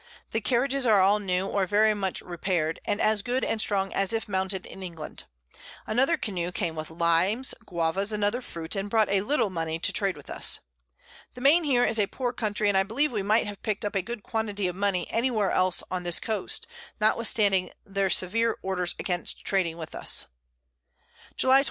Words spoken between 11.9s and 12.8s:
a poor Country, and